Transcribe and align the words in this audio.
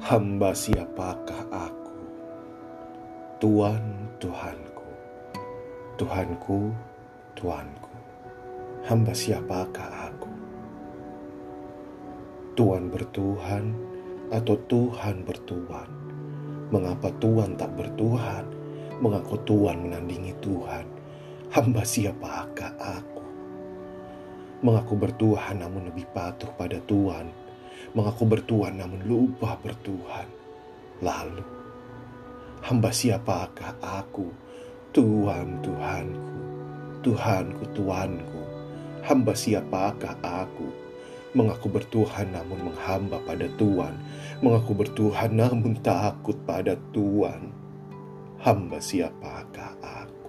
Hamba 0.00 0.56
siapakah 0.56 1.44
aku? 1.52 1.92
Tuhan, 3.36 4.08
Tuhanku. 4.16 4.88
Tuhanku, 6.00 6.72
Tuanku. 7.36 7.92
Hamba 8.88 9.12
siapakah 9.12 10.08
aku? 10.08 10.32
Tuhan 12.56 12.88
bertuhan 12.88 13.76
atau 14.32 14.56
Tuhan 14.72 15.20
bertuan? 15.20 15.92
Mengapa 16.72 17.12
Tuhan 17.20 17.60
tak 17.60 17.76
bertuhan? 17.76 18.48
Mengaku 19.04 19.36
Tuhan 19.44 19.84
menandingi 19.84 20.32
Tuhan? 20.40 20.88
Hamba 21.52 21.84
siapakah 21.84 22.72
aku? 22.80 23.24
Mengaku 24.64 24.96
bertuhan 24.96 25.60
namun 25.60 25.92
lebih 25.92 26.08
patuh 26.16 26.48
pada 26.56 26.80
Tuhan 26.88 27.49
mengaku 27.96 28.24
bertuhan 28.26 28.78
namun 28.78 29.02
lupa 29.06 29.58
bertuhan. 29.58 30.28
Lalu, 31.00 31.44
hamba 32.62 32.92
siapakah 32.92 33.80
aku? 33.80 34.28
Tuhan, 34.90 35.62
Tuhanku, 35.62 36.34
Tuhanku, 37.06 37.62
Tuanku, 37.72 38.42
hamba 39.06 39.32
siapakah 39.38 40.18
aku? 40.18 40.66
Mengaku 41.30 41.70
bertuhan 41.70 42.26
namun 42.34 42.58
menghamba 42.68 43.22
pada 43.22 43.46
Tuhan, 43.54 43.94
mengaku 44.42 44.74
bertuhan 44.74 45.30
namun 45.30 45.78
takut 45.78 46.34
pada 46.42 46.74
Tuhan. 46.90 47.54
Hamba 48.42 48.82
siapakah 48.82 49.78
aku? 49.78 50.19